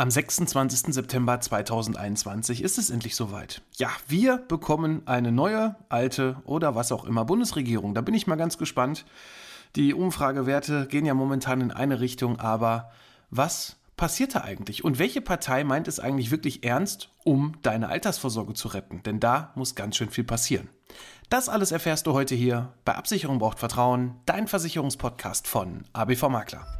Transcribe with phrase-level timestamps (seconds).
[0.00, 0.94] Am 26.
[0.94, 3.60] September 2021 ist es endlich soweit.
[3.76, 7.92] Ja, wir bekommen eine neue, alte oder was auch immer Bundesregierung.
[7.92, 9.04] Da bin ich mal ganz gespannt.
[9.76, 12.92] Die Umfragewerte gehen ja momentan in eine Richtung, aber
[13.28, 14.84] was passiert da eigentlich?
[14.84, 19.02] Und welche Partei meint es eigentlich wirklich ernst, um deine Altersvorsorge zu retten?
[19.02, 20.70] Denn da muss ganz schön viel passieren.
[21.28, 26.79] Das alles erfährst du heute hier bei Absicherung braucht Vertrauen, dein Versicherungspodcast von ABV Makler.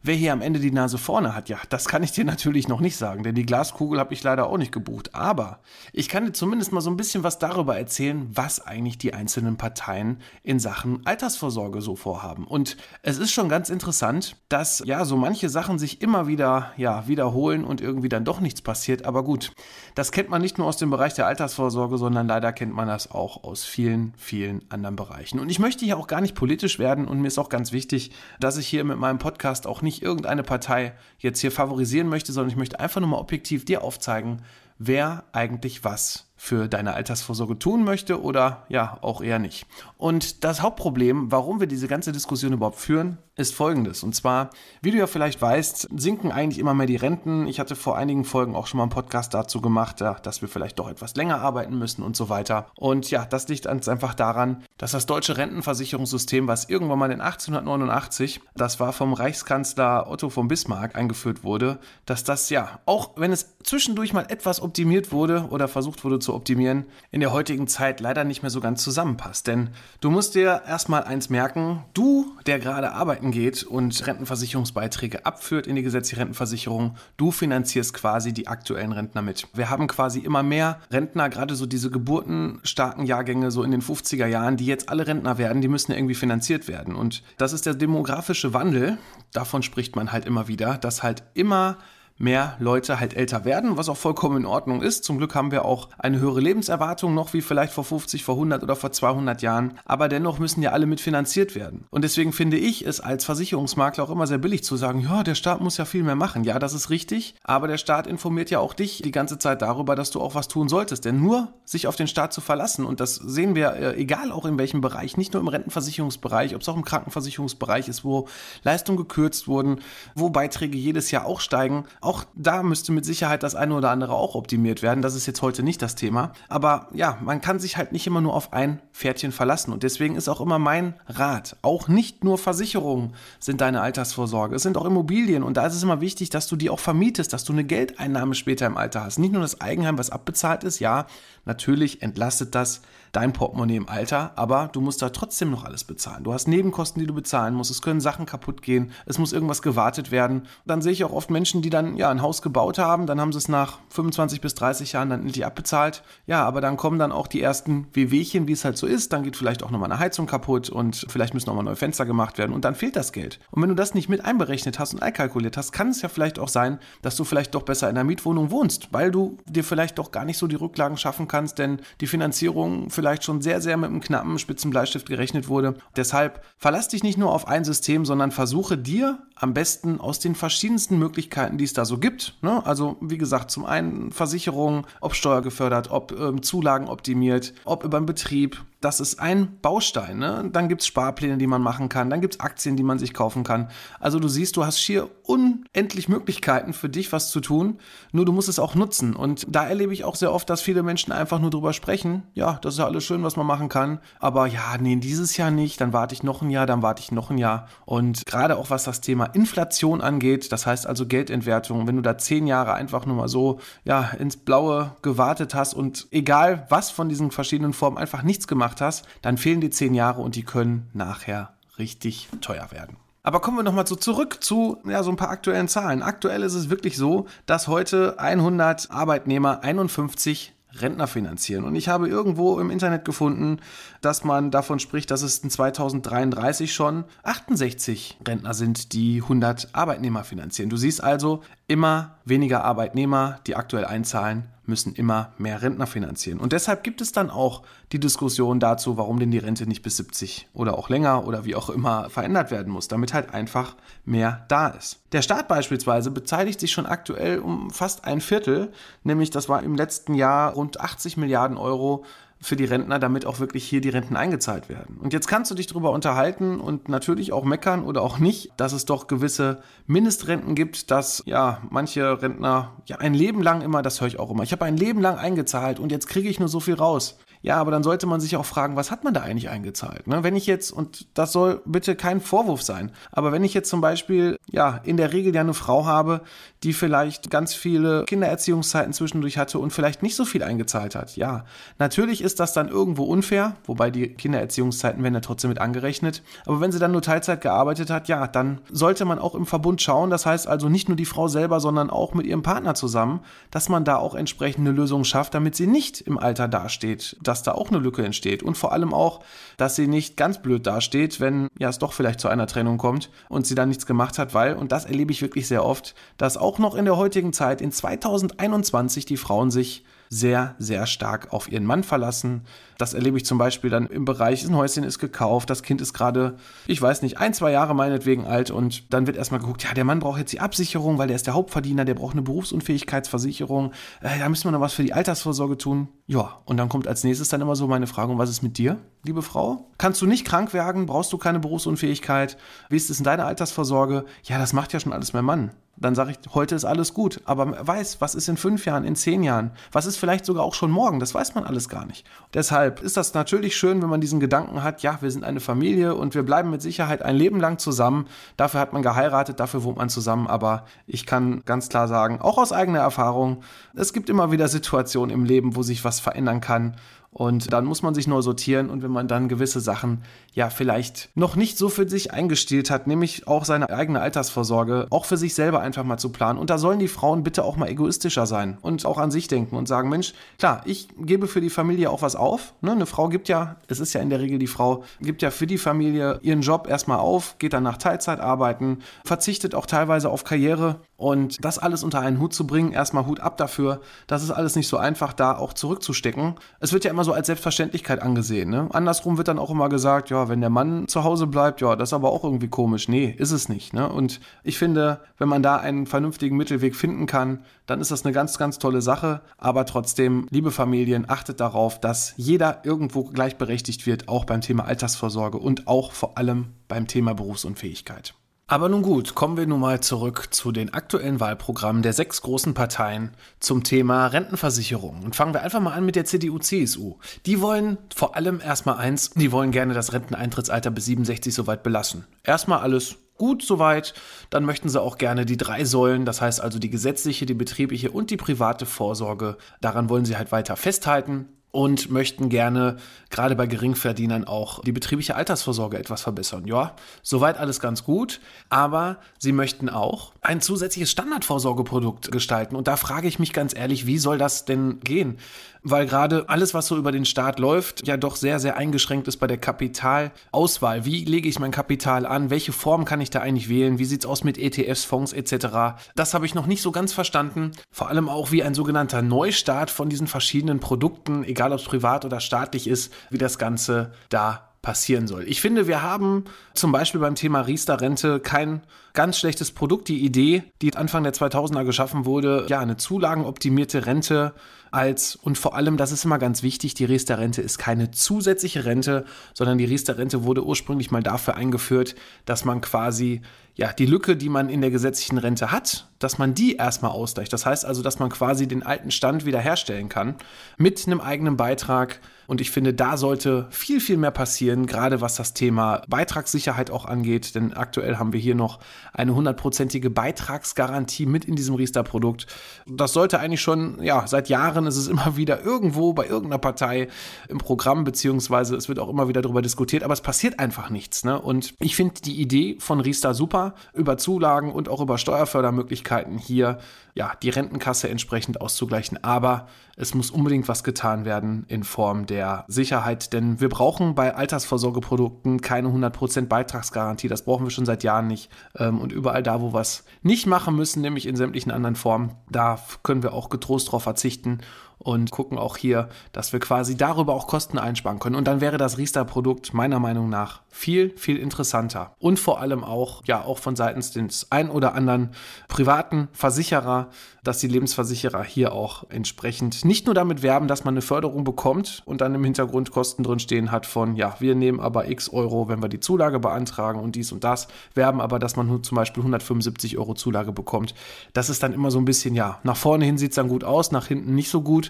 [0.00, 2.80] Wer hier am Ende die Nase vorne hat, ja, das kann ich dir natürlich noch
[2.80, 5.14] nicht sagen, denn die Glaskugel habe ich leider auch nicht gebucht.
[5.14, 5.58] Aber
[5.92, 9.56] ich kann dir zumindest mal so ein bisschen was darüber erzählen, was eigentlich die einzelnen
[9.56, 12.46] Parteien in Sachen Altersvorsorge so vorhaben.
[12.46, 17.08] Und es ist schon ganz interessant, dass ja so manche Sachen sich immer wieder ja
[17.08, 19.04] wiederholen und irgendwie dann doch nichts passiert.
[19.04, 19.52] Aber gut,
[19.96, 23.10] das kennt man nicht nur aus dem Bereich der Altersvorsorge, sondern leider kennt man das
[23.10, 25.40] auch aus vielen, vielen anderen Bereichen.
[25.40, 28.12] Und ich möchte hier auch gar nicht politisch werden und mir ist auch ganz wichtig,
[28.38, 32.32] dass ich hier mit meinem Podcast auch nicht nicht irgendeine Partei jetzt hier favorisieren möchte,
[32.32, 34.42] sondern ich möchte einfach nur mal objektiv dir aufzeigen,
[34.78, 39.66] wer eigentlich was für deine Altersvorsorge tun möchte oder ja, auch eher nicht.
[39.96, 44.02] Und das Hauptproblem, warum wir diese ganze Diskussion überhaupt führen, ist folgendes.
[44.02, 44.50] Und zwar,
[44.82, 47.46] wie du ja vielleicht weißt, sinken eigentlich immer mehr die Renten.
[47.48, 50.78] Ich hatte vor einigen Folgen auch schon mal einen Podcast dazu gemacht, dass wir vielleicht
[50.78, 52.70] doch etwas länger arbeiten müssen und so weiter.
[52.76, 58.40] Und ja, das liegt einfach daran, dass das deutsche Rentenversicherungssystem, was irgendwann mal in 1889,
[58.54, 63.56] das war vom Reichskanzler Otto von Bismarck eingeführt wurde, dass das ja, auch wenn es
[63.64, 68.00] zwischendurch mal etwas optimiert wurde oder versucht wurde zu zu optimieren, in der heutigen Zeit
[68.00, 69.46] leider nicht mehr so ganz zusammenpasst.
[69.46, 69.70] Denn
[70.02, 75.76] du musst dir erstmal eins merken, du, der gerade arbeiten geht und Rentenversicherungsbeiträge abführt in
[75.76, 79.48] die gesetzliche Rentenversicherung, du finanzierst quasi die aktuellen Rentner mit.
[79.54, 84.26] Wir haben quasi immer mehr Rentner, gerade so diese geburtenstarken Jahrgänge so in den 50er
[84.26, 86.94] Jahren, die jetzt alle Rentner werden, die müssen irgendwie finanziert werden.
[86.94, 88.98] Und das ist der demografische Wandel,
[89.32, 91.78] davon spricht man halt immer wieder, dass halt immer
[92.18, 95.04] mehr Leute halt älter werden, was auch vollkommen in Ordnung ist.
[95.04, 98.62] Zum Glück haben wir auch eine höhere Lebenserwartung noch wie vielleicht vor 50, vor 100
[98.62, 99.78] oder vor 200 Jahren.
[99.84, 101.86] Aber dennoch müssen ja alle mitfinanziert werden.
[101.90, 105.36] Und deswegen finde ich es als Versicherungsmakler auch immer sehr billig zu sagen, ja, der
[105.36, 106.44] Staat muss ja viel mehr machen.
[106.44, 107.34] Ja, das ist richtig.
[107.44, 110.48] Aber der Staat informiert ja auch dich die ganze Zeit darüber, dass du auch was
[110.48, 111.04] tun solltest.
[111.04, 114.44] Denn nur sich auf den Staat zu verlassen, und das sehen wir, äh, egal auch
[114.44, 118.26] in welchem Bereich, nicht nur im Rentenversicherungsbereich, ob es auch im Krankenversicherungsbereich ist, wo
[118.64, 119.80] Leistungen gekürzt wurden,
[120.14, 124.14] wo Beiträge jedes Jahr auch steigen, auch da müsste mit Sicherheit das eine oder andere
[124.14, 125.02] auch optimiert werden.
[125.02, 126.32] Das ist jetzt heute nicht das Thema.
[126.48, 129.72] Aber ja, man kann sich halt nicht immer nur auf ein Pferdchen verlassen.
[129.72, 134.56] Und deswegen ist auch immer mein Rat, auch nicht nur Versicherungen sind deine Altersvorsorge.
[134.56, 135.44] Es sind auch Immobilien.
[135.44, 138.34] Und da ist es immer wichtig, dass du die auch vermietest, dass du eine Geldeinnahme
[138.34, 139.18] später im Alter hast.
[139.18, 140.80] Nicht nur das Eigenheim, was abbezahlt ist.
[140.80, 141.06] Ja,
[141.44, 142.82] natürlich entlastet das
[143.12, 146.24] dein Portemonnaie im Alter, aber du musst da trotzdem noch alles bezahlen.
[146.24, 147.70] Du hast Nebenkosten, die du bezahlen musst.
[147.70, 148.92] Es können Sachen kaputt gehen.
[149.06, 150.42] Es muss irgendwas gewartet werden.
[150.66, 153.32] Dann sehe ich auch oft Menschen, die dann ja ein Haus gebaut haben, dann haben
[153.32, 156.02] sie es nach 25 bis 30 Jahren dann endlich abbezahlt.
[156.26, 159.12] Ja, aber dann kommen dann auch die ersten Wehwehchen, wie es halt so ist.
[159.12, 162.38] Dann geht vielleicht auch nochmal eine Heizung kaputt und vielleicht müssen nochmal neue Fenster gemacht
[162.38, 163.38] werden und dann fehlt das Geld.
[163.50, 166.38] Und wenn du das nicht mit einberechnet hast und einkalkuliert hast, kann es ja vielleicht
[166.38, 169.98] auch sein, dass du vielleicht doch besser in einer Mietwohnung wohnst, weil du dir vielleicht
[169.98, 173.76] doch gar nicht so die Rücklagen schaffen kannst, denn die Finanzierung vielleicht schon sehr, sehr
[173.76, 175.74] mit einem knappen Spitzenbleistift gerechnet wurde.
[175.96, 180.34] Deshalb verlass dich nicht nur auf ein System, sondern versuche dir am besten aus den
[180.34, 182.36] verschiedensten Möglichkeiten, die es da so gibt.
[182.42, 182.64] Ne?
[182.66, 188.06] Also wie gesagt, zum einen Versicherungen, ob steuergefördert, ob ähm, Zulagen optimiert, ob über den
[188.06, 190.18] Betrieb, das ist ein Baustein.
[190.18, 190.48] Ne?
[190.52, 193.12] Dann gibt es Sparpläne, die man machen kann, dann gibt es Aktien, die man sich
[193.12, 193.68] kaufen kann.
[193.98, 197.78] Also du siehst, du hast schier unendlich Möglichkeiten für dich was zu tun,
[198.12, 199.16] nur du musst es auch nutzen.
[199.16, 202.58] Und da erlebe ich auch sehr oft, dass viele Menschen einfach nur drüber sprechen, ja,
[202.62, 205.80] das ist ja alles schön, was man machen kann, aber ja, nee, dieses Jahr nicht,
[205.80, 207.68] dann warte ich noch ein Jahr, dann warte ich noch ein Jahr.
[207.84, 212.16] Und gerade auch was das Thema Inflation angeht, das heißt also Geldentwertung, wenn du da
[212.16, 217.08] zehn Jahre einfach nur mal so, ja, ins Blaue gewartet hast und egal was von
[217.08, 220.88] diesen verschiedenen Formen einfach nichts gemacht hast, dann fehlen die zehn Jahre und die können
[220.92, 222.96] nachher richtig teuer werden.
[223.22, 226.02] Aber kommen wir nochmal so zurück zu ja, so ein paar aktuellen Zahlen.
[226.02, 231.64] Aktuell ist es wirklich so, dass heute 100 Arbeitnehmer 51 Rentner finanzieren.
[231.64, 233.58] Und ich habe irgendwo im Internet gefunden,
[234.00, 240.24] dass man davon spricht, dass es in 2033 schon 68 Rentner sind, die 100 Arbeitnehmer
[240.24, 240.70] finanzieren.
[240.70, 246.40] Du siehst also immer weniger Arbeitnehmer, die aktuell einzahlen, müssen immer mehr Rentner finanzieren.
[246.40, 247.62] Und deshalb gibt es dann auch
[247.92, 251.54] die Diskussion dazu, warum denn die Rente nicht bis 70 oder auch länger oder wie
[251.54, 255.00] auch immer verändert werden muss, damit halt einfach mehr da ist.
[255.12, 258.72] Der Staat beispielsweise beteiligt sich schon aktuell um fast ein Viertel,
[259.04, 262.04] nämlich das war im letzten Jahr rund 80 Milliarden Euro
[262.40, 264.98] für die Rentner, damit auch wirklich hier die Renten eingezahlt werden.
[264.98, 268.72] Und jetzt kannst du dich darüber unterhalten und natürlich auch meckern oder auch nicht, dass
[268.72, 274.00] es doch gewisse Mindestrenten gibt, dass ja manche Rentner ja ein Leben lang immer, das
[274.00, 276.48] höre ich auch immer, ich habe ein Leben lang eingezahlt und jetzt kriege ich nur
[276.48, 277.18] so viel raus.
[277.42, 280.06] Ja, aber dann sollte man sich auch fragen, was hat man da eigentlich eingezahlt?
[280.06, 280.24] Ne?
[280.24, 283.80] Wenn ich jetzt, und das soll bitte kein Vorwurf sein, aber wenn ich jetzt zum
[283.80, 286.22] Beispiel, ja, in der Regel ja eine Frau habe,
[286.64, 291.44] die vielleicht ganz viele Kindererziehungszeiten zwischendurch hatte und vielleicht nicht so viel eingezahlt hat, ja,
[291.78, 296.60] natürlich ist das dann irgendwo unfair, wobei die Kindererziehungszeiten werden ja trotzdem mit angerechnet, aber
[296.60, 300.10] wenn sie dann nur Teilzeit gearbeitet hat, ja, dann sollte man auch im Verbund schauen,
[300.10, 303.20] das heißt also nicht nur die Frau selber, sondern auch mit ihrem Partner zusammen,
[303.50, 307.52] dass man da auch entsprechende Lösungen schafft, damit sie nicht im Alter dasteht dass da
[307.52, 308.42] auch eine Lücke entsteht.
[308.42, 309.20] Und vor allem auch,
[309.56, 313.10] dass sie nicht ganz blöd dasteht, wenn ja es doch vielleicht zu einer Trennung kommt
[313.28, 316.36] und sie dann nichts gemacht hat, weil, und das erlebe ich wirklich sehr oft, dass
[316.36, 321.50] auch noch in der heutigen Zeit, in 2021, die Frauen sich sehr, sehr stark auf
[321.50, 322.42] ihren Mann verlassen.
[322.78, 325.92] Das erlebe ich zum Beispiel dann im Bereich, ein Häuschen ist gekauft, das Kind ist
[325.92, 329.74] gerade, ich weiß nicht, ein, zwei Jahre meinetwegen alt und dann wird erstmal geguckt, ja,
[329.74, 333.72] der Mann braucht jetzt die Absicherung, weil der ist der Hauptverdiener, der braucht eine Berufsunfähigkeitsversicherung,
[334.00, 335.88] äh, da müssen wir noch was für die Altersvorsorge tun.
[336.06, 338.78] Ja, und dann kommt als nächstes dann immer so meine Frage, was ist mit dir,
[339.04, 339.68] liebe Frau?
[339.76, 340.86] Kannst du nicht krank werden?
[340.86, 342.36] Brauchst du keine Berufsunfähigkeit?
[342.70, 344.04] Wie ist es in deiner Altersvorsorge?
[344.22, 345.50] Ja, das macht ja schon alles mein Mann
[345.80, 347.20] dann sage ich, heute ist alles gut.
[347.24, 350.44] Aber man weiß, was ist in fünf Jahren, in zehn Jahren, was ist vielleicht sogar
[350.44, 352.06] auch schon morgen, das weiß man alles gar nicht.
[352.34, 355.94] Deshalb ist das natürlich schön, wenn man diesen Gedanken hat, ja, wir sind eine Familie
[355.94, 358.06] und wir bleiben mit Sicherheit ein Leben lang zusammen.
[358.36, 360.26] Dafür hat man geheiratet, dafür wohnt man zusammen.
[360.26, 363.42] Aber ich kann ganz klar sagen, auch aus eigener Erfahrung,
[363.74, 366.76] es gibt immer wieder Situationen im Leben, wo sich was verändern kann.
[367.10, 370.02] Und dann muss man sich neu sortieren und wenn man dann gewisse Sachen
[370.34, 375.06] ja vielleicht noch nicht so für sich eingestielt hat, nämlich auch seine eigene Altersvorsorge, auch
[375.06, 376.38] für sich selber einfach mal zu planen.
[376.38, 379.56] Und da sollen die Frauen bitte auch mal egoistischer sein und auch an sich denken
[379.56, 382.52] und sagen, Mensch, klar, ich gebe für die Familie auch was auf.
[382.60, 382.72] Ne?
[382.72, 385.46] Eine Frau gibt ja, es ist ja in der Regel die Frau, gibt ja für
[385.46, 390.24] die Familie ihren Job erstmal auf, geht dann nach Teilzeit arbeiten, verzichtet auch teilweise auf
[390.24, 394.32] Karriere und das alles unter einen Hut zu bringen, erstmal Hut ab dafür, das ist
[394.32, 396.34] alles nicht so einfach, da auch zurückzustecken.
[396.58, 398.50] Es wird ja immer so als Selbstverständlichkeit angesehen.
[398.50, 398.68] Ne?
[398.72, 401.90] Andersrum wird dann auch immer gesagt, ja, wenn der Mann zu Hause bleibt, ja, das
[401.90, 402.88] ist aber auch irgendwie komisch.
[402.88, 403.72] Nee, ist es nicht.
[403.72, 403.88] Ne?
[403.88, 408.12] Und ich finde, wenn man da einen vernünftigen Mittelweg finden kann, dann ist das eine
[408.12, 409.20] ganz, ganz tolle Sache.
[409.36, 415.38] Aber trotzdem, liebe Familien, achtet darauf, dass jeder irgendwo gleichberechtigt wird, auch beim Thema Altersvorsorge
[415.38, 418.14] und auch vor allem beim Thema Berufsunfähigkeit.
[418.50, 422.54] Aber nun gut, kommen wir nun mal zurück zu den aktuellen Wahlprogrammen der sechs großen
[422.54, 425.02] Parteien zum Thema Rentenversicherung.
[425.04, 426.96] Und fangen wir einfach mal an mit der CDU-CSU.
[427.26, 432.06] Die wollen vor allem erstmal eins, die wollen gerne das Renteneintrittsalter bis 67 soweit belassen.
[432.24, 433.92] Erstmal alles gut soweit.
[434.30, 437.90] Dann möchten sie auch gerne die drei Säulen, das heißt also die gesetzliche, die betriebliche
[437.90, 439.36] und die private Vorsorge.
[439.60, 442.76] Daran wollen sie halt weiter festhalten und möchten gerne
[443.10, 446.46] gerade bei Geringverdienern auch die betriebliche Altersvorsorge etwas verbessern.
[446.46, 452.76] Ja, soweit alles ganz gut, aber sie möchten auch ein zusätzliches Standardvorsorgeprodukt gestalten und da
[452.76, 455.18] frage ich mich ganz ehrlich, wie soll das denn gehen?
[455.62, 459.18] Weil gerade alles, was so über den Staat läuft, ja doch sehr, sehr eingeschränkt ist
[459.18, 460.84] bei der Kapitalauswahl.
[460.84, 462.30] Wie lege ich mein Kapital an?
[462.30, 463.78] Welche Form kann ich da eigentlich wählen?
[463.78, 465.80] Wie sieht es aus mit ETFs, Fonds etc.?
[465.94, 467.52] Das habe ich noch nicht so ganz verstanden.
[467.70, 472.04] Vor allem auch, wie ein sogenannter Neustart von diesen verschiedenen Produkten, egal ob es privat
[472.04, 475.24] oder staatlich ist, wie das Ganze da passieren soll.
[475.28, 478.62] Ich finde, wir haben zum Beispiel beim Thema Riester-Rente kein
[478.92, 479.88] ganz schlechtes Produkt.
[479.88, 484.34] Die Idee, die Anfang der 2000er geschaffen wurde, ja, eine zulagenoptimierte Rente
[484.70, 489.04] als und vor allem, das ist immer ganz wichtig, die Riester-Rente ist keine zusätzliche Rente,
[489.34, 491.94] sondern die Riester-Rente wurde ursprünglich mal dafür eingeführt,
[492.24, 493.22] dass man quasi
[493.58, 497.32] ja, die Lücke, die man in der gesetzlichen Rente hat, dass man die erstmal ausgleicht.
[497.32, 500.14] Das heißt also, dass man quasi den alten Stand wiederherstellen kann
[500.56, 502.00] mit einem eigenen Beitrag.
[502.28, 506.84] Und ich finde, da sollte viel, viel mehr passieren, gerade was das Thema Beitragssicherheit auch
[506.84, 507.34] angeht.
[507.34, 508.60] Denn aktuell haben wir hier noch
[508.92, 512.28] eine hundertprozentige Beitragsgarantie mit in diesem Riester-Produkt.
[512.66, 516.88] Das sollte eigentlich schon, ja, seit Jahren ist es immer wieder irgendwo bei irgendeiner Partei
[517.28, 521.02] im Programm, beziehungsweise es wird auch immer wieder darüber diskutiert, aber es passiert einfach nichts.
[521.02, 521.20] Ne?
[521.20, 526.58] Und ich finde die Idee von Riester super, über Zulagen und auch über Steuerfördermöglichkeiten hier
[526.94, 529.02] ja, die Rentenkasse entsprechend auszugleichen.
[529.04, 534.14] Aber es muss unbedingt was getan werden in Form der Sicherheit, denn wir brauchen bei
[534.14, 537.06] Altersvorsorgeprodukten keine 100% Beitragsgarantie.
[537.06, 538.30] Das brauchen wir schon seit Jahren nicht.
[538.56, 542.14] Ähm, und überall da, wo wir es nicht machen müssen, nämlich in sämtlichen anderen Formen,
[542.30, 544.40] da können wir auch getrost darauf verzichten
[544.78, 548.16] und gucken auch hier, dass wir quasi darüber auch Kosten einsparen können.
[548.16, 551.94] Und dann wäre das Riester-Produkt meiner Meinung nach viel, viel interessanter.
[551.98, 555.10] Und vor allem auch, ja, auch von seitens des ein oder anderen
[555.48, 556.88] privaten Versicherer,
[557.22, 561.82] dass die Lebensversicherer hier auch entsprechend nicht nur damit werben, dass man eine Förderung bekommt
[561.84, 565.48] und dann im Hintergrund Kosten drin stehen hat von, ja, wir nehmen aber x Euro,
[565.48, 568.76] wenn wir die Zulage beantragen und dies und das, werben aber, dass man nur zum
[568.76, 570.74] Beispiel 175 Euro Zulage bekommt.
[571.12, 573.44] Das ist dann immer so ein bisschen, ja, nach vorne hin sieht es dann gut
[573.44, 574.67] aus, nach hinten nicht so gut.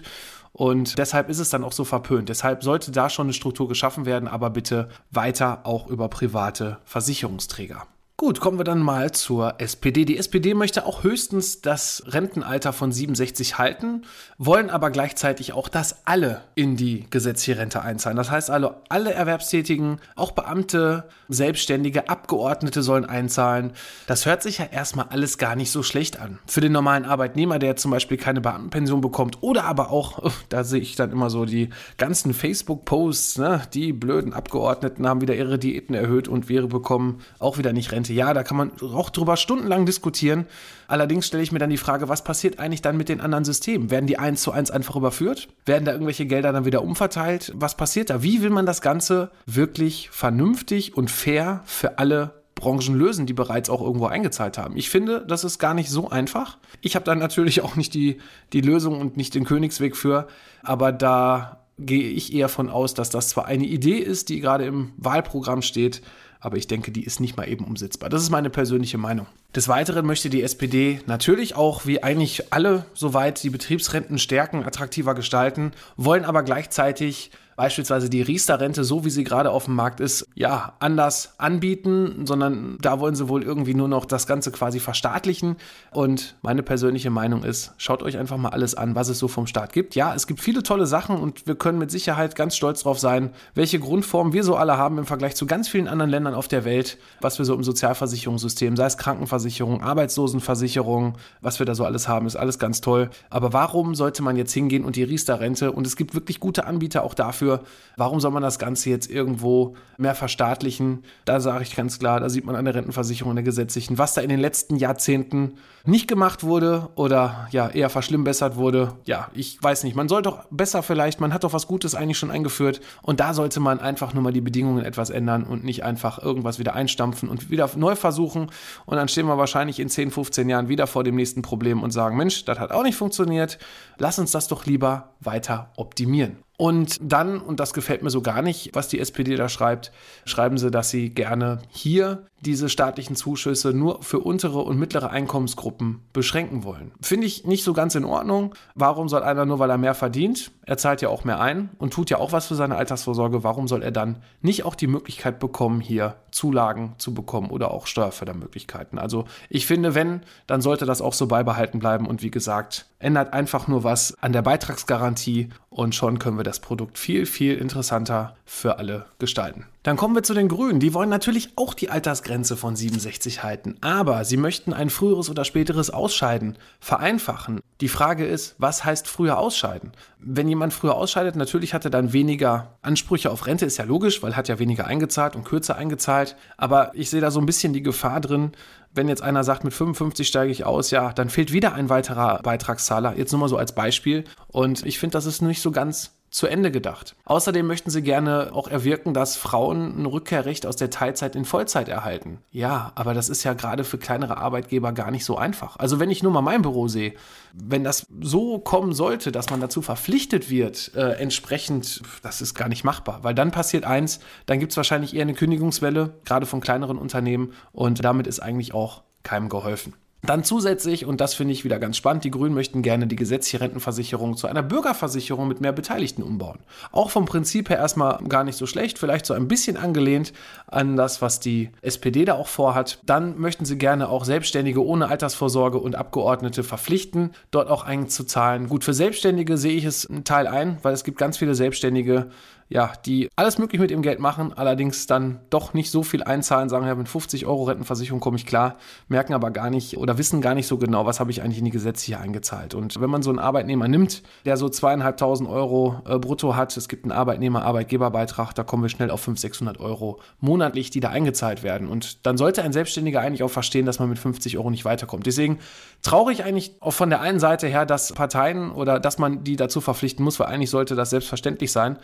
[0.51, 2.29] Und deshalb ist es dann auch so verpönt.
[2.29, 7.85] Deshalb sollte da schon eine Struktur geschaffen werden, aber bitte weiter auch über private Versicherungsträger.
[8.19, 10.03] Gut, kommen wir dann mal zur SPD.
[10.03, 14.01] Die SPD möchte auch höchstens das Rentenalter von 67 halten,
[14.37, 18.17] wollen aber gleichzeitig auch, dass alle in die gesetzliche Rente einzahlen.
[18.17, 23.71] Das heißt also, alle Erwerbstätigen, auch Beamte, Selbstständige, Abgeordnete sollen einzahlen.
[24.05, 26.39] Das hört sich ja erstmal alles gar nicht so schlecht an.
[26.45, 30.81] Für den normalen Arbeitnehmer, der zum Beispiel keine Beamtenpension bekommt oder aber auch, da sehe
[30.81, 33.61] ich dann immer so die ganzen Facebook-Posts, ne?
[33.73, 38.08] die blöden Abgeordneten haben wieder ihre Diäten erhöht und wir bekommen auch wieder nicht Rente.
[38.09, 40.45] Ja, da kann man auch drüber stundenlang diskutieren.
[40.87, 43.91] Allerdings stelle ich mir dann die Frage, was passiert eigentlich dann mit den anderen Systemen?
[43.91, 45.49] Werden die eins zu eins einfach überführt?
[45.65, 47.51] Werden da irgendwelche Gelder dann wieder umverteilt?
[47.55, 48.23] Was passiert da?
[48.23, 53.69] Wie will man das Ganze wirklich vernünftig und fair für alle Branchen lösen, die bereits
[53.69, 54.75] auch irgendwo eingezahlt haben.
[54.77, 56.57] Ich finde, das ist gar nicht so einfach.
[56.81, 58.17] Ich habe da natürlich auch nicht die,
[58.53, 60.27] die Lösung und nicht den Königsweg für,
[60.61, 64.65] aber da gehe ich eher von aus, dass das zwar eine Idee ist, die gerade
[64.65, 66.01] im Wahlprogramm steht,
[66.39, 68.09] aber ich denke, die ist nicht mal eben umsetzbar.
[68.09, 69.27] Das ist meine persönliche Meinung.
[69.55, 75.15] Des Weiteren möchte die SPD natürlich auch, wie eigentlich alle soweit, die Betriebsrenten stärken, attraktiver
[75.15, 80.25] gestalten, wollen aber gleichzeitig beispielsweise die Riester-Rente, so wie sie gerade auf dem Markt ist,
[80.33, 85.57] ja, anders anbieten, sondern da wollen sie wohl irgendwie nur noch das Ganze quasi verstaatlichen.
[85.91, 89.45] Und meine persönliche Meinung ist, schaut euch einfach mal alles an, was es so vom
[89.45, 89.93] Staat gibt.
[89.95, 93.31] Ja, es gibt viele tolle Sachen und wir können mit Sicherheit ganz stolz drauf sein,
[93.55, 96.63] welche Grundformen wir so alle haben im Vergleich zu ganz vielen anderen Ländern auf der
[96.63, 102.07] Welt, was wir so im Sozialversicherungssystem, sei es Krankenversicherung, Arbeitslosenversicherung, was wir da so alles
[102.07, 103.09] haben, ist alles ganz toll.
[103.29, 107.03] Aber warum sollte man jetzt hingehen und die Riester-Rente, und es gibt wirklich gute Anbieter
[107.03, 107.65] auch dafür, dafür.
[107.97, 111.03] Warum soll man das Ganze jetzt irgendwo mehr verstaatlichen?
[111.25, 114.13] Da sage ich ganz klar, da sieht man an der Rentenversicherung, an der gesetzlichen, was
[114.13, 118.93] da in den letzten Jahrzehnten nicht gemacht wurde oder ja eher verschlimmbessert wurde.
[119.03, 119.97] Ja, ich weiß nicht.
[119.97, 123.33] Man soll doch besser vielleicht, man hat doch was Gutes eigentlich schon eingeführt und da
[123.33, 127.27] sollte man einfach nur mal die Bedingungen etwas ändern und nicht einfach irgendwas wieder einstampfen
[127.27, 128.49] und wieder neu versuchen
[128.85, 131.91] und dann stehen wir wahrscheinlich in 10, 15 Jahren wieder vor dem nächsten Problem und
[131.91, 133.57] sagen, Mensch, das hat auch nicht funktioniert.
[133.97, 136.37] Lass uns das doch lieber weiter optimieren.
[136.59, 139.93] Und dann, und das gefällt mir so gar nicht, was die SPD da schreibt,
[140.25, 146.01] schreiben sie, dass sie gerne hier diese staatlichen Zuschüsse nur für untere und mittlere Einkommensgruppen
[146.13, 146.91] beschränken wollen.
[147.01, 148.55] Finde ich nicht so ganz in Ordnung.
[148.75, 151.93] Warum soll einer nur, weil er mehr verdient, er zahlt ja auch mehr ein und
[151.93, 155.39] tut ja auch was für seine Altersvorsorge, warum soll er dann nicht auch die Möglichkeit
[155.39, 158.99] bekommen, hier Zulagen zu bekommen oder auch Steuerfördermöglichkeiten?
[158.99, 163.33] Also ich finde, wenn, dann sollte das auch so beibehalten bleiben und wie gesagt, ändert
[163.33, 168.35] einfach nur was an der Beitragsgarantie und schon können wir das Produkt viel, viel interessanter
[168.45, 169.65] für alle gestalten.
[169.83, 170.81] Dann kommen wir zu den Grünen.
[170.81, 175.45] Die wollen natürlich auch die Altersgrenze von 67 halten, aber sie möchten ein früheres oder
[175.45, 177.61] späteres Ausscheiden vereinfachen.
[177.79, 179.93] Die Frage ist, was heißt früher ausscheiden?
[180.19, 184.21] Wenn jemand früher ausscheidet, natürlich hat er dann weniger Ansprüche auf Rente, ist ja logisch,
[184.21, 186.35] weil hat ja weniger eingezahlt und kürzer eingezahlt.
[186.57, 188.51] Aber ich sehe da so ein bisschen die Gefahr drin,
[188.93, 192.41] wenn jetzt einer sagt, mit 55 steige ich aus, ja, dann fehlt wieder ein weiterer
[192.41, 193.15] Beitragszahler.
[193.17, 194.25] Jetzt nur mal so als Beispiel.
[194.47, 197.15] Und ich finde, das ist nicht so ganz zu Ende gedacht.
[197.25, 201.89] Außerdem möchten sie gerne auch erwirken, dass Frauen ein Rückkehrrecht aus der Teilzeit in Vollzeit
[201.89, 202.39] erhalten.
[202.51, 205.77] Ja, aber das ist ja gerade für kleinere Arbeitgeber gar nicht so einfach.
[205.77, 207.13] Also wenn ich nur mal mein Büro sehe,
[207.53, 212.69] wenn das so kommen sollte, dass man dazu verpflichtet wird, äh, entsprechend, das ist gar
[212.69, 216.61] nicht machbar, weil dann passiert eins, dann gibt es wahrscheinlich eher eine Kündigungswelle, gerade von
[216.61, 219.93] kleineren Unternehmen und damit ist eigentlich auch keinem geholfen.
[220.21, 223.61] Dann zusätzlich, und das finde ich wieder ganz spannend, die Grünen möchten gerne die gesetzliche
[223.61, 226.59] Rentenversicherung zu einer Bürgerversicherung mit mehr Beteiligten umbauen.
[226.91, 230.33] Auch vom Prinzip her erstmal gar nicht so schlecht, vielleicht so ein bisschen angelehnt
[230.67, 232.99] an das, was die SPD da auch vorhat.
[233.05, 238.67] Dann möchten sie gerne auch Selbstständige ohne Altersvorsorge und Abgeordnete verpflichten, dort auch einzuzahlen.
[238.67, 242.29] Gut, für Selbstständige sehe ich es einen Teil ein, weil es gibt ganz viele Selbstständige,
[242.69, 246.69] ja, die alles möglich mit ihrem Geld machen, allerdings dann doch nicht so viel einzahlen,
[246.69, 250.39] sagen ja, mit 50 Euro Rentenversicherung komme ich klar, merken aber gar nicht oder wissen
[250.39, 252.75] gar nicht so genau, was habe ich eigentlich in die Gesetze hier eingezahlt.
[252.75, 256.87] Und wenn man so einen Arbeitnehmer nimmt, der so zweieinhalbtausend Euro äh, brutto hat, es
[256.87, 261.63] gibt einen Arbeitnehmer-Arbeitgeberbeitrag, da kommen wir schnell auf 500, 600 Euro monatlich, die da eingezahlt
[261.63, 261.87] werden.
[261.87, 265.25] Und dann sollte ein Selbstständiger eigentlich auch verstehen, dass man mit 50 Euro nicht weiterkommt.
[265.25, 265.57] Deswegen
[266.03, 269.81] traurig eigentlich auch von der einen Seite her, dass Parteien oder dass man die dazu
[269.81, 271.97] verpflichten muss, weil eigentlich sollte das selbstverständlich sein.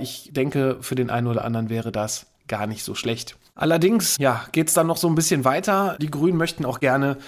[0.00, 3.36] Ich denke, für den einen oder anderen wäre das gar nicht so schlecht.
[3.54, 5.96] Allerdings, ja, geht es dann noch so ein bisschen weiter.
[6.00, 7.18] Die Grünen möchten auch gerne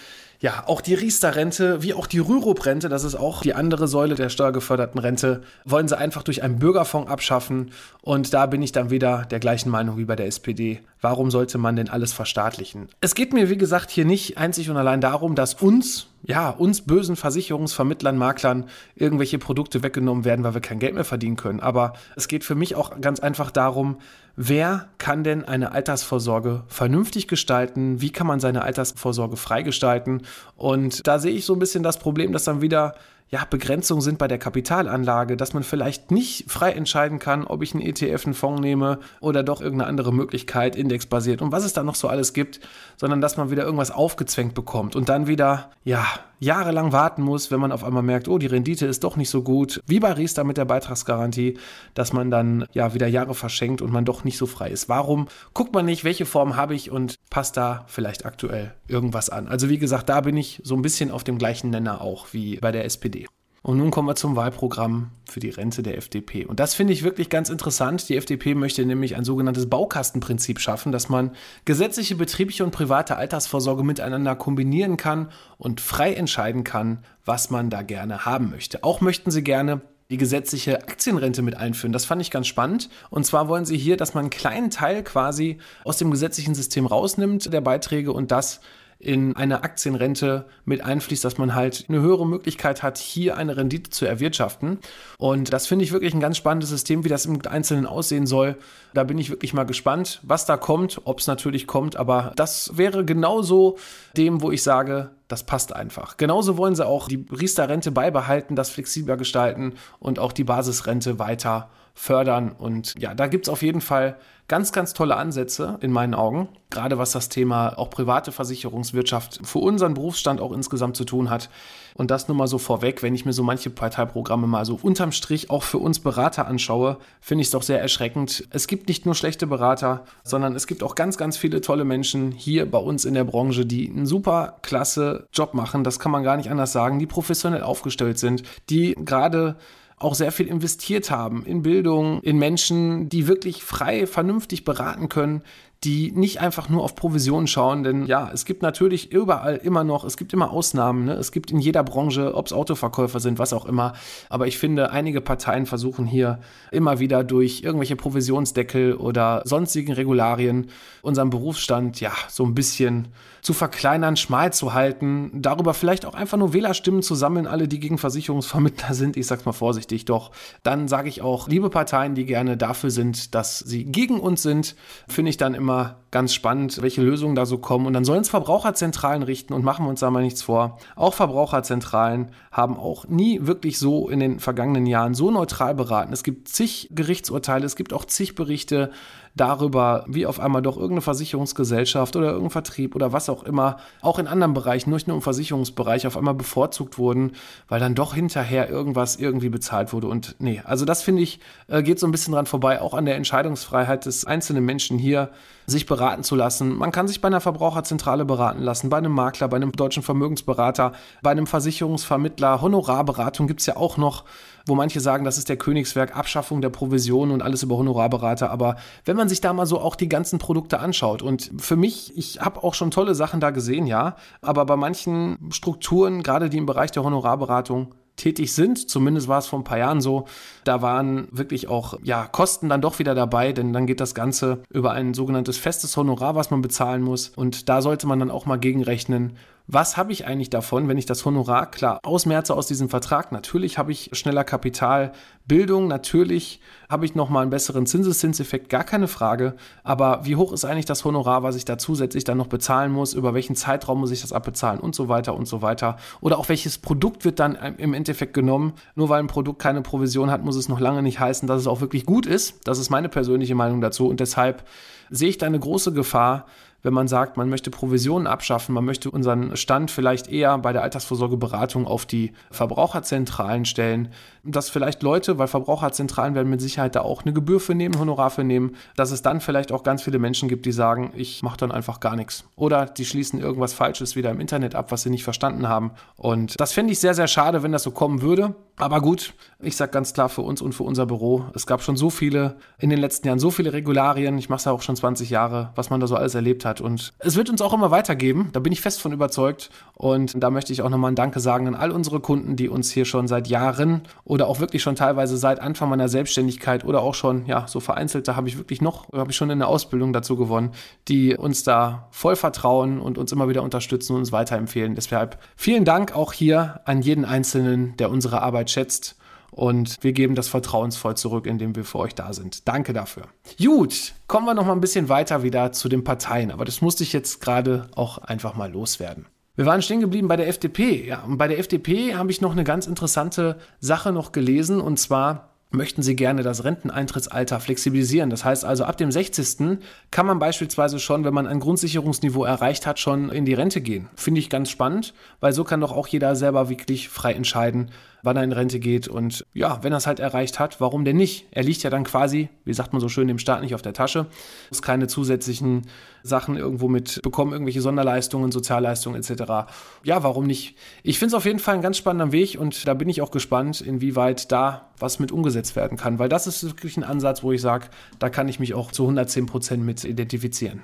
[0.43, 4.29] ja, auch die Riester-Rente, wie auch die Rürup-Rente, das ist auch die andere Säule der
[4.29, 7.71] steuergeförderten Rente, wollen sie einfach durch einen Bürgerfonds abschaffen.
[8.01, 10.81] Und da bin ich dann wieder der gleichen Meinung wie bei der SPD.
[11.01, 12.89] Warum sollte man denn alles verstaatlichen?
[13.01, 16.81] Es geht mir, wie gesagt, hier nicht einzig und allein darum, dass uns, ja, uns
[16.81, 18.65] bösen Versicherungsvermittlern, Maklern
[18.97, 21.61] irgendwelche Produkte weggenommen werden, weil wir kein Geld mehr verdienen können.
[21.61, 23.99] Aber es geht für mich auch ganz einfach darum,
[24.37, 28.01] wer kann denn eine Altersvorsorge vernünftig gestalten?
[28.01, 30.23] Wie kann man seine Altersvorsorge freigestalten?
[30.57, 32.95] Und da sehe ich so ein bisschen das Problem, dass dann wieder
[33.33, 37.73] ja, Begrenzungen sind bei der Kapitalanlage, dass man vielleicht nicht frei entscheiden kann, ob ich
[37.73, 41.83] einen ETF, einen Fonds nehme oder doch irgendeine andere Möglichkeit, indexbasiert und was es da
[41.83, 42.61] noch so alles gibt,
[42.99, 46.07] sondern dass man wieder irgendwas aufgezwängt bekommt und dann wieder, ja,
[46.43, 49.43] jahrelang warten muss, wenn man auf einmal merkt, oh, die Rendite ist doch nicht so
[49.43, 51.57] gut, wie bei Riester mit der Beitragsgarantie,
[51.95, 54.89] dass man dann ja wieder Jahre verschenkt und man doch nicht so frei ist.
[54.89, 59.47] Warum guckt man nicht, welche Form habe ich und passt da vielleicht aktuell irgendwas an?
[59.47, 62.57] Also wie gesagt, da bin ich so ein bisschen auf dem gleichen Nenner auch wie
[62.57, 63.22] bei der SPD.
[63.63, 66.45] Und nun kommen wir zum Wahlprogramm für die Rente der FDP.
[66.45, 68.09] Und das finde ich wirklich ganz interessant.
[68.09, 71.31] Die FDP möchte nämlich ein sogenanntes Baukastenprinzip schaffen, dass man
[71.65, 77.83] gesetzliche, betriebliche und private Altersvorsorge miteinander kombinieren kann und frei entscheiden kann, was man da
[77.83, 78.83] gerne haben möchte.
[78.83, 81.93] Auch möchten sie gerne die gesetzliche Aktienrente mit einführen.
[81.93, 82.91] Das fand ich ganz spannend.
[83.11, 86.85] Und zwar wollen sie hier, dass man einen kleinen Teil quasi aus dem gesetzlichen System
[86.85, 88.61] rausnimmt, der Beiträge, und das
[89.03, 93.91] in eine Aktienrente mit einfließt, dass man halt eine höhere Möglichkeit hat, hier eine Rendite
[93.91, 94.79] zu erwirtschaften.
[95.19, 98.57] Und das finde ich wirklich ein ganz spannendes System, wie das im Einzelnen aussehen soll.
[98.95, 101.97] Da bin ich wirklich mal gespannt, was da kommt, ob es natürlich kommt.
[101.97, 103.77] Aber das wäre genauso
[104.17, 106.17] dem, wo ich sage, das passt einfach.
[106.17, 111.71] Genauso wollen sie auch die Riester-Rente beibehalten, das flexibler gestalten und auch die Basisrente weiter
[111.95, 112.53] fördern.
[112.53, 114.17] Und ja, da gibt es auf jeden Fall
[114.53, 119.61] ganz, ganz tolle Ansätze in meinen Augen, gerade was das Thema auch private Versicherungswirtschaft für
[119.61, 121.49] unseren Berufsstand auch insgesamt zu tun hat.
[121.95, 125.11] Und das nur mal so vorweg, wenn ich mir so manche Parteiprogramme mal so unterm
[125.11, 128.47] Strich auch für uns Berater anschaue, finde ich es doch sehr erschreckend.
[128.51, 132.31] Es gibt nicht nur schlechte Berater, sondern es gibt auch ganz, ganz viele tolle Menschen
[132.31, 135.83] hier bei uns in der Branche, die einen super klasse Job machen.
[135.83, 139.57] Das kann man gar nicht anders sagen, die professionell aufgestellt sind, die gerade
[140.03, 145.43] auch sehr viel investiert haben in Bildung, in Menschen, die wirklich frei, vernünftig beraten können,
[145.85, 150.05] die nicht einfach nur auf Provisionen schauen, denn ja, es gibt natürlich überall immer noch,
[150.05, 151.15] es gibt immer Ausnahmen, ne?
[151.15, 153.95] es gibt in jeder Branche, ob es Autoverkäufer sind, was auch immer,
[154.29, 156.39] aber ich finde, einige Parteien versuchen hier
[156.71, 160.69] immer wieder durch irgendwelche Provisionsdeckel oder sonstigen Regularien
[161.03, 163.09] unseren Berufsstand ja so ein bisschen
[163.43, 167.81] zu verkleinern, schmal zu halten, darüber vielleicht auch einfach nur Wählerstimmen zu sammeln, alle, die
[167.81, 170.31] gegen Versicherungsvermittler sind, ich sag's mal vorsichtig, doch
[170.63, 174.77] dann sage ich auch, liebe Parteien, die gerne dafür sind, dass sie gegen uns sind,
[175.09, 177.87] finde ich dann immer ganz spannend, welche Lösungen da so kommen.
[177.87, 180.79] Und dann sollen es Verbraucherzentralen richten und machen wir uns da mal nichts vor.
[180.95, 186.13] Auch Verbraucherzentralen haben auch nie wirklich so in den vergangenen Jahren so neutral beraten.
[186.13, 188.93] Es gibt zig Gerichtsurteile, es gibt auch zig Berichte,
[189.35, 194.19] darüber, wie auf einmal doch irgendeine Versicherungsgesellschaft oder irgendein Vertrieb oder was auch immer, auch
[194.19, 197.33] in anderen Bereichen, nicht nur im Versicherungsbereich, auf einmal bevorzugt wurden,
[197.69, 200.09] weil dann doch hinterher irgendwas irgendwie bezahlt wurde.
[200.09, 203.07] Und nee, also das finde ich, äh, geht so ein bisschen dran vorbei, auch an
[203.07, 205.31] der Entscheidungsfreiheit des einzelnen Menschen hier,
[205.73, 206.77] sich beraten zu lassen.
[206.77, 210.93] Man kann sich bei einer Verbraucherzentrale beraten lassen, bei einem Makler, bei einem deutschen Vermögensberater,
[211.23, 212.61] bei einem Versicherungsvermittler.
[212.61, 214.25] Honorarberatung gibt es ja auch noch
[214.67, 218.51] wo manche sagen, das ist der Königswerk, Abschaffung der Provision und alles über Honorarberater.
[218.51, 222.17] Aber wenn man sich da mal so auch die ganzen Produkte anschaut und für mich,
[222.17, 226.59] ich habe auch schon tolle Sachen da gesehen, ja, aber bei manchen Strukturen, gerade die
[226.59, 228.91] im Bereich der Honorarberatung, tätig sind.
[228.91, 230.27] Zumindest war es vor ein paar Jahren so.
[230.65, 234.63] Da waren wirklich auch ja, Kosten dann doch wieder dabei, denn dann geht das Ganze
[234.71, 237.29] über ein sogenanntes festes Honorar, was man bezahlen muss.
[237.29, 241.07] Und da sollte man dann auch mal gegenrechnen, was habe ich eigentlich davon, wenn ich
[241.07, 243.33] das Honorar klar ausmerze aus diesem Vertrag?
[243.33, 249.55] Natürlich habe ich schneller Kapitalbildung, natürlich habe ich nochmal einen besseren Zinseszinseffekt, gar keine Frage.
[249.85, 253.15] Aber wie hoch ist eigentlich das Honorar, was ich da zusätzlich dann noch bezahlen muss?
[253.15, 255.97] Über welchen Zeitraum muss ich das abbezahlen und so weiter und so weiter?
[256.21, 258.73] Oder auch welches Produkt wird dann im Endeffekt genommen?
[258.95, 261.67] Nur weil ein Produkt keine Provision hat, muss es noch lange nicht heißen, dass es
[261.67, 262.61] auch wirklich gut ist.
[262.65, 264.65] Das ist meine persönliche Meinung dazu und deshalb
[265.11, 266.47] sehe ich da eine große Gefahr,
[266.83, 270.83] wenn man sagt, man möchte Provisionen abschaffen, man möchte unseren Stand vielleicht eher bei der
[270.83, 274.09] Altersvorsorgeberatung auf die Verbraucherzentralen stellen,
[274.45, 278.31] dass vielleicht Leute, weil Verbraucherzentralen werden mit Sicherheit da auch eine Gebühr für nehmen, Honorar
[278.31, 281.57] für nehmen, dass es dann vielleicht auch ganz viele Menschen gibt, die sagen, ich mache
[281.57, 282.45] dann einfach gar nichts.
[282.57, 285.93] Oder die schließen irgendwas Falsches wieder im Internet ab, was sie nicht verstanden haben.
[286.17, 288.55] Und das fände ich sehr, sehr schade, wenn das so kommen würde.
[288.77, 291.97] Aber gut, ich sage ganz klar für uns und für unser Büro, es gab schon
[291.97, 294.97] so viele in den letzten Jahren, so viele Regularien, ich mache es ja auch schon
[294.97, 296.81] 20 Jahre, was man da so alles erlebt hat.
[296.81, 299.71] Und es wird uns auch immer weitergeben, da bin ich fest von überzeugt.
[299.95, 302.91] Und da möchte ich auch nochmal ein Danke sagen an all unsere Kunden, die uns
[302.91, 304.03] hier schon seit Jahren
[304.33, 308.27] oder auch wirklich schon teilweise seit Anfang meiner Selbstständigkeit oder auch schon, ja, so vereinzelt,
[308.27, 310.71] da habe ich wirklich noch, habe ich schon in der Ausbildung dazu gewonnen,
[311.07, 314.95] die uns da voll vertrauen und uns immer wieder unterstützen und uns weiterempfehlen.
[314.95, 319.17] Deshalb vielen Dank auch hier an jeden Einzelnen, der unsere Arbeit schätzt
[319.51, 322.67] und wir geben das vertrauensvoll zurück, indem wir für euch da sind.
[322.67, 323.25] Danke dafür.
[323.63, 327.03] Gut, kommen wir noch mal ein bisschen weiter wieder zu den Parteien, aber das musste
[327.03, 329.27] ich jetzt gerade auch einfach mal loswerden.
[329.55, 331.07] Wir waren stehen geblieben bei der FDP.
[331.07, 334.99] Ja, und bei der FDP habe ich noch eine ganz interessante Sache noch gelesen und
[334.99, 338.31] zwar möchten Sie gerne das Renteneintrittsalter flexibilisieren.
[338.31, 339.79] Das heißt also, ab dem 60.
[340.11, 344.09] kann man beispielsweise schon, wenn man ein Grundsicherungsniveau erreicht hat, schon in die Rente gehen.
[344.15, 347.91] Finde ich ganz spannend, weil so kann doch auch jeder selber wirklich frei entscheiden,
[348.23, 349.09] wann er in Rente geht.
[349.09, 351.47] Und ja, wenn er es halt erreicht hat, warum denn nicht?
[351.51, 353.93] Er liegt ja dann quasi, wie sagt man so schön, dem Staat nicht auf der
[353.93, 354.27] Tasche.
[354.71, 355.83] Muss keine zusätzlichen
[356.23, 359.73] Sachen irgendwo mit bekommen, irgendwelche Sonderleistungen, Sozialleistungen etc.
[360.05, 360.77] Ja, warum nicht?
[361.03, 363.31] Ich finde es auf jeden Fall ein ganz spannender Weg und da bin ich auch
[363.31, 367.53] gespannt, inwieweit da was mit umgesetzt werden kann, weil das ist wirklich ein Ansatz, wo
[367.53, 370.83] ich sage, da kann ich mich auch zu 110 Prozent mit identifizieren.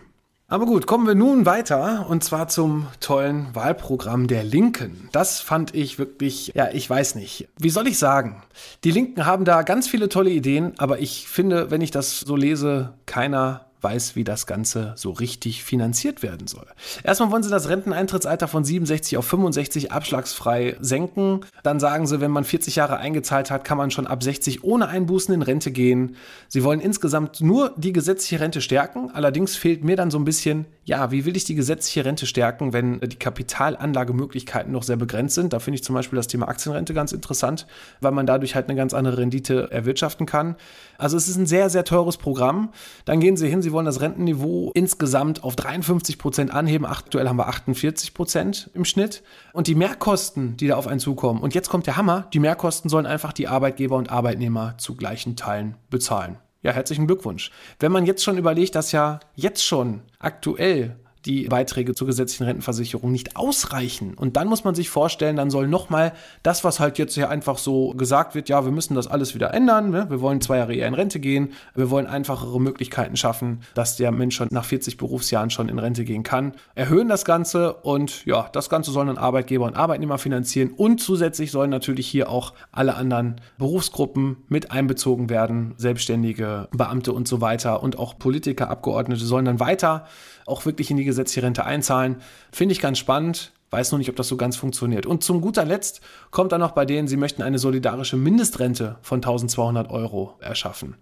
[0.51, 5.11] Aber gut, kommen wir nun weiter und zwar zum tollen Wahlprogramm der Linken.
[5.13, 7.49] Das fand ich wirklich, ja, ich weiß nicht.
[7.59, 8.43] Wie soll ich sagen?
[8.83, 12.35] Die Linken haben da ganz viele tolle Ideen, aber ich finde, wenn ich das so
[12.35, 16.67] lese, keiner weiß, wie das Ganze so richtig finanziert werden soll.
[17.05, 21.41] Erstmal wollen sie das Renteneintrittsalter von 67 auf 65 abschlagsfrei senken.
[21.63, 24.89] Dann sagen sie, wenn man 40 Jahre eingezahlt hat, kann man schon ab 60 ohne
[24.89, 26.17] Einbußen in Rente gehen.
[26.49, 29.11] Sie wollen insgesamt nur die gesetzliche Rente stärken.
[29.13, 32.73] Allerdings fehlt mir dann so ein bisschen, ja, wie will ich die gesetzliche Rente stärken,
[32.73, 35.53] wenn die Kapitalanlagemöglichkeiten noch sehr begrenzt sind?
[35.53, 37.67] Da finde ich zum Beispiel das Thema Aktienrente ganz interessant,
[38.01, 40.57] weil man dadurch halt eine ganz andere Rendite erwirtschaften kann.
[40.97, 42.71] Also es ist ein sehr, sehr teures Programm.
[43.05, 46.87] Dann gehen sie hin, sie wollen das Rentenniveau insgesamt auf 53 Prozent anheben.
[46.87, 49.23] Aktuell haben wir 48 Prozent im Schnitt.
[49.53, 52.89] Und die Mehrkosten, die da auf einen zukommen, und jetzt kommt der Hammer, die Mehrkosten
[52.89, 56.39] sollen einfach die Arbeitgeber und Arbeitnehmer zu gleichen Teilen bezahlen.
[56.63, 57.51] Ja, herzlichen Glückwunsch.
[57.79, 60.97] Wenn man jetzt schon überlegt, dass ja jetzt schon aktuell
[61.29, 64.15] die Beiträge zur gesetzlichen Rentenversicherung nicht ausreichen.
[64.15, 67.59] Und dann muss man sich vorstellen, dann soll nochmal das, was halt jetzt hier einfach
[67.59, 70.07] so gesagt wird, ja, wir müssen das alles wieder ändern, ne?
[70.09, 74.11] wir wollen zwei Jahre eher in Rente gehen, wir wollen einfachere Möglichkeiten schaffen, dass der
[74.11, 78.49] Mensch schon nach 40 Berufsjahren schon in Rente gehen kann, erhöhen das Ganze und ja,
[78.53, 82.95] das Ganze sollen dann Arbeitgeber und Arbeitnehmer finanzieren und zusätzlich sollen natürlich hier auch alle
[82.95, 89.45] anderen Berufsgruppen mit einbezogen werden, Selbstständige, Beamte und so weiter und auch Politiker, Abgeordnete sollen
[89.45, 90.07] dann weiter
[90.49, 92.17] auch wirklich in die gesetzliche Rente einzahlen.
[92.53, 93.53] Finde ich ganz spannend.
[93.71, 95.05] Weiß noch nicht, ob das so ganz funktioniert.
[95.05, 96.01] Und zum guter Letzt
[96.31, 100.97] kommt dann noch bei denen, sie möchten eine solidarische Mindestrente von 1200 Euro erschaffen.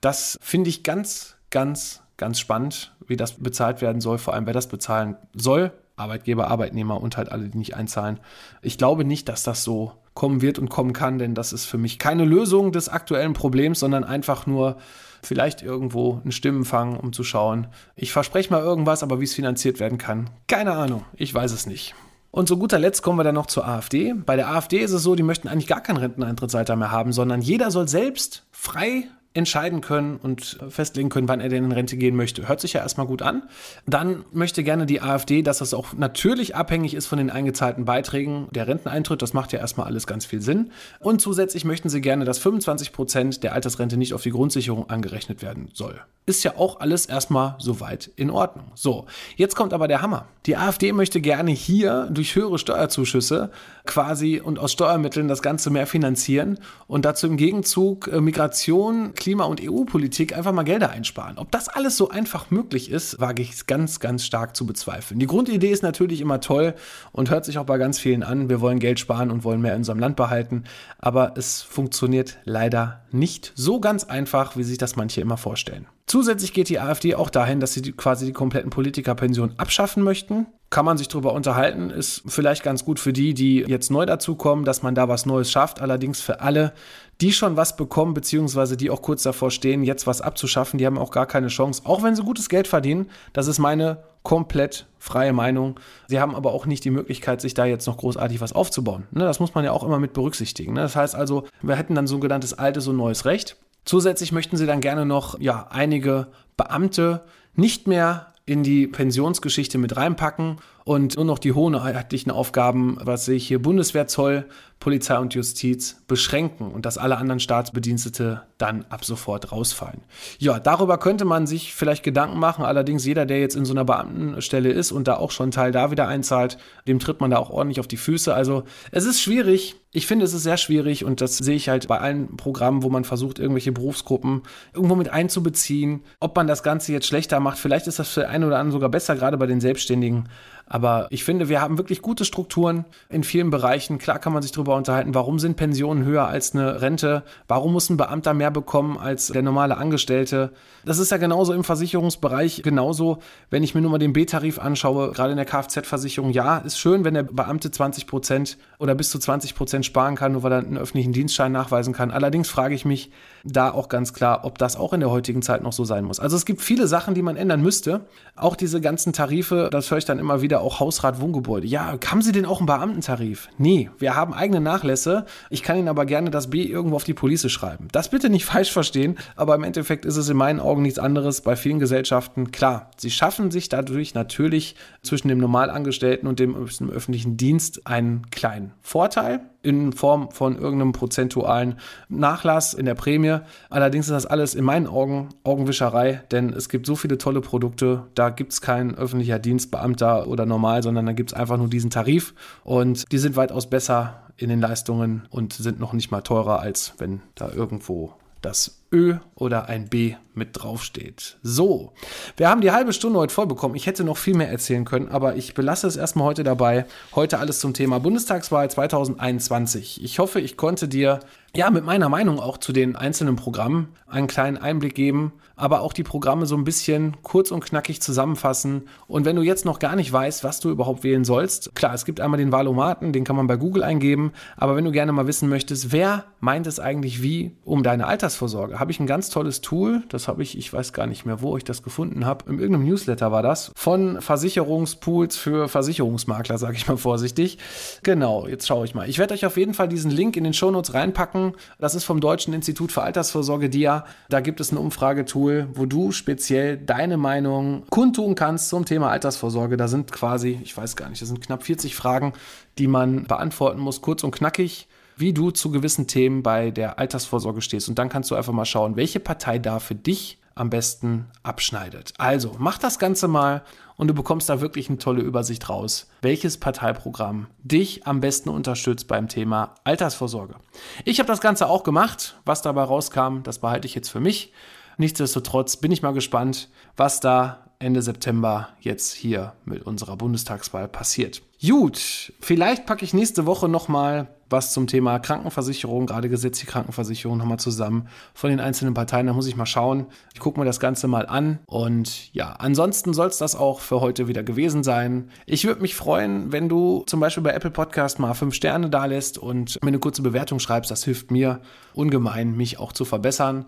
[0.00, 4.52] Das finde ich ganz, ganz, ganz spannend, wie das bezahlt werden soll, vor allem wer
[4.52, 5.70] das bezahlen soll.
[5.94, 8.18] Arbeitgeber, Arbeitnehmer und halt alle, die nicht einzahlen.
[8.62, 11.78] Ich glaube nicht, dass das so kommen wird und kommen kann, denn das ist für
[11.78, 14.78] mich keine Lösung des aktuellen Problems, sondern einfach nur
[15.22, 17.68] vielleicht irgendwo einen Stimmenfang, um zu schauen.
[17.96, 21.04] Ich verspreche mal irgendwas, aber wie es finanziert werden kann, keine Ahnung.
[21.14, 21.94] Ich weiß es nicht.
[22.30, 24.14] Und zu guter Letzt kommen wir dann noch zur AfD.
[24.14, 27.42] Bei der AfD ist es so, die möchten eigentlich gar kein Renteneintrittsalter mehr haben, sondern
[27.42, 29.04] jeder soll selbst frei
[29.34, 32.48] entscheiden können und festlegen können, wann er denn in Rente gehen möchte.
[32.48, 33.44] Hört sich ja erstmal gut an.
[33.86, 38.48] Dann möchte gerne die AfD, dass das auch natürlich abhängig ist von den eingezahlten Beiträgen
[38.50, 39.22] der Renteneintritt.
[39.22, 40.70] Das macht ja erstmal alles ganz viel Sinn.
[40.98, 45.42] Und zusätzlich möchten sie gerne, dass 25 Prozent der Altersrente nicht auf die Grundsicherung angerechnet
[45.42, 46.00] werden soll.
[46.26, 48.66] Ist ja auch alles erstmal soweit in Ordnung.
[48.74, 50.26] So, jetzt kommt aber der Hammer.
[50.46, 53.50] Die AfD möchte gerne hier durch höhere Steuerzuschüsse
[53.86, 59.44] quasi und aus Steuermitteln das Ganze mehr finanzieren und dazu im Gegenzug äh, Migration, Klima-
[59.44, 61.38] und EU-Politik einfach mal Gelder einsparen.
[61.38, 65.20] Ob das alles so einfach möglich ist, wage ich ganz, ganz stark zu bezweifeln.
[65.20, 66.74] Die Grundidee ist natürlich immer toll
[67.12, 68.48] und hört sich auch bei ganz vielen an.
[68.48, 70.64] Wir wollen Geld sparen und wollen mehr in unserem Land behalten,
[70.98, 75.86] aber es funktioniert leider nicht so ganz einfach, wie sich das manche immer vorstellen.
[76.06, 80.46] Zusätzlich geht die AfD auch dahin, dass sie die, quasi die kompletten Politikerpensionen abschaffen möchten.
[80.68, 84.64] Kann man sich darüber unterhalten, ist vielleicht ganz gut für die, die jetzt neu dazukommen,
[84.64, 85.80] dass man da was Neues schafft.
[85.80, 86.72] Allerdings für alle,
[87.20, 90.98] die schon was bekommen, beziehungsweise die auch kurz davor stehen, jetzt was abzuschaffen, die haben
[90.98, 93.10] auch gar keine Chance, auch wenn sie gutes Geld verdienen.
[93.32, 95.78] Das ist meine komplett freie Meinung.
[96.08, 99.06] Sie haben aber auch nicht die Möglichkeit, sich da jetzt noch großartig was aufzubauen.
[99.10, 100.74] Ne, das muss man ja auch immer mit berücksichtigen.
[100.74, 100.80] Ne?
[100.80, 103.56] Das heißt also, wir hätten dann so ein genanntes altes und neues Recht.
[103.84, 109.96] Zusätzlich möchten sie dann gerne noch ja, einige Beamte nicht mehr in die Pensionsgeschichte mit
[109.96, 114.46] reinpacken und nur noch die hoheitlichen Aufgaben, was sehe ich hier, Bundeswehr, Zoll,
[114.82, 120.00] Polizei und Justiz beschränken und dass alle anderen Staatsbedienstete dann ab sofort rausfallen.
[120.40, 122.64] Ja, darüber könnte man sich vielleicht Gedanken machen.
[122.64, 125.92] Allerdings jeder, der jetzt in so einer Beamtenstelle ist und da auch schon Teil da
[125.92, 128.34] wieder einzahlt, dem tritt man da auch ordentlich auf die Füße.
[128.34, 129.76] Also es ist schwierig.
[129.92, 132.88] Ich finde, es ist sehr schwierig und das sehe ich halt bei allen Programmen, wo
[132.88, 134.42] man versucht, irgendwelche Berufsgruppen
[134.74, 136.02] irgendwo mit einzubeziehen.
[136.18, 138.88] Ob man das Ganze jetzt schlechter macht, vielleicht ist das für einen oder anderen sogar
[138.88, 140.28] besser, gerade bei den Selbstständigen.
[140.66, 143.98] Aber ich finde, wir haben wirklich gute Strukturen in vielen Bereichen.
[143.98, 147.24] Klar kann man sich darüber unterhalten, warum sind Pensionen höher als eine Rente?
[147.46, 150.52] Warum muss ein Beamter mehr bekommen als der normale Angestellte?
[150.84, 153.18] Das ist ja genauso im Versicherungsbereich genauso,
[153.50, 156.30] wenn ich mir nur mal den B-Tarif anschaue, gerade in der Kfz-Versicherung.
[156.30, 160.32] Ja, ist schön, wenn der Beamte 20 Prozent oder bis zu 20 Prozent sparen kann,
[160.32, 162.10] nur weil er einen öffentlichen Dienstschein nachweisen kann.
[162.10, 163.10] Allerdings frage ich mich
[163.44, 166.20] da auch ganz klar, ob das auch in der heutigen Zeit noch so sein muss.
[166.20, 168.06] Also es gibt viele Sachen, die man ändern müsste.
[168.36, 171.66] Auch diese ganzen Tarife, das höre ich dann immer wieder auch Hausrat Wohngebäude.
[171.66, 173.48] Ja, haben Sie denn auch einen Beamtentarif?
[173.58, 175.26] Nee, wir haben eigene Nachlässe.
[175.50, 177.88] Ich kann Ihnen aber gerne das B irgendwo auf die Police schreiben.
[177.92, 181.40] Das bitte nicht falsch verstehen, aber im Endeffekt ist es in meinen Augen nichts anderes
[181.40, 182.50] bei vielen Gesellschaften.
[182.50, 188.72] Klar, sie schaffen sich dadurch natürlich zwischen dem Normalangestellten und dem öffentlichen Dienst einen kleinen
[188.82, 193.38] Vorteil in Form von irgendeinem prozentualen Nachlass in der Prämie.
[193.70, 198.04] Allerdings ist das alles in meinen Augen Augenwischerei, denn es gibt so viele tolle Produkte,
[198.14, 201.90] da gibt es kein öffentlicher Dienstbeamter oder normal, sondern da gibt es einfach nur diesen
[201.90, 206.60] Tarif und die sind weitaus besser in den Leistungen und sind noch nicht mal teurer,
[206.60, 211.38] als wenn da irgendwo das Ö oder ein B mit draufsteht.
[211.42, 211.92] So,
[212.36, 213.74] wir haben die halbe Stunde heute voll bekommen.
[213.74, 216.86] Ich hätte noch viel mehr erzählen können, aber ich belasse es erstmal heute dabei.
[217.14, 220.02] Heute alles zum Thema Bundestagswahl 2021.
[220.02, 221.20] Ich hoffe, ich konnte dir
[221.54, 225.92] ja mit meiner Meinung auch zu den einzelnen Programmen einen kleinen Einblick geben, aber auch
[225.92, 228.88] die Programme so ein bisschen kurz und knackig zusammenfassen.
[229.06, 232.06] Und wenn du jetzt noch gar nicht weißt, was du überhaupt wählen sollst, klar, es
[232.06, 235.26] gibt einmal den Wahlomaten, den kann man bei Google eingeben, aber wenn du gerne mal
[235.26, 239.60] wissen möchtest, wer meint es eigentlich wie um deine Altersvorsorge, habe ich ein ganz tolles
[239.60, 242.58] Tool, das habe ich, ich weiß gar nicht mehr, wo ich das gefunden habe, in
[242.58, 247.58] irgendeinem Newsletter war das, von Versicherungspools für Versicherungsmakler, sage ich mal vorsichtig.
[248.02, 249.08] Genau, jetzt schaue ich mal.
[249.08, 251.52] Ich werde euch auf jeden Fall diesen Link in den Shownotes reinpacken.
[251.78, 254.04] Das ist vom Deutschen Institut für Altersvorsorge DIA.
[254.28, 259.76] Da gibt es ein Umfragetool, wo du speziell deine Meinung kundtun kannst zum Thema Altersvorsorge.
[259.76, 262.32] Da sind quasi, ich weiß gar nicht, das sind knapp 40 Fragen,
[262.78, 264.88] die man beantworten muss, kurz und knackig
[265.22, 267.88] wie du zu gewissen Themen bei der Altersvorsorge stehst.
[267.88, 272.12] Und dann kannst du einfach mal schauen, welche Partei da für dich am besten abschneidet.
[272.18, 273.62] Also mach das Ganze mal
[273.96, 279.06] und du bekommst da wirklich eine tolle Übersicht raus, welches Parteiprogramm dich am besten unterstützt
[279.06, 280.56] beim Thema Altersvorsorge.
[281.04, 282.36] Ich habe das Ganze auch gemacht.
[282.44, 284.52] Was dabei rauskam, das behalte ich jetzt für mich.
[284.98, 291.42] Nichtsdestotrotz bin ich mal gespannt, was da Ende September jetzt hier mit unserer Bundestagswahl passiert.
[291.64, 297.58] Gut, vielleicht packe ich nächste Woche nochmal was zum Thema Krankenversicherung, gerade gesetzliche Krankenversicherung, nochmal
[297.58, 299.26] zusammen von den einzelnen Parteien.
[299.26, 300.06] Da muss ich mal schauen.
[300.34, 301.58] Ich gucke mir das Ganze mal an.
[301.66, 305.30] Und ja, ansonsten soll es das auch für heute wieder gewesen sein.
[305.46, 309.06] Ich würde mich freuen, wenn du zum Beispiel bei Apple Podcast mal fünf Sterne da
[309.06, 310.90] lässt und mir eine kurze Bewertung schreibst.
[310.90, 311.60] Das hilft mir
[311.94, 313.64] ungemein, mich auch zu verbessern.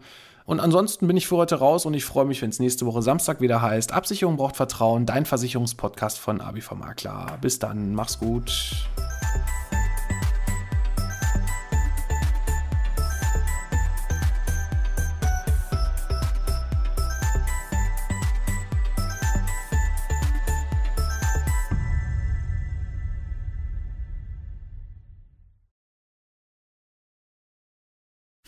[0.47, 3.01] Und ansonsten bin ich für heute raus und ich freue mich, wenn es nächste Woche
[3.01, 3.93] Samstag wieder heißt.
[3.93, 7.39] Absicherung braucht Vertrauen, dein Versicherungspodcast von ABV Makler.
[7.41, 8.53] Bis dann, mach's gut.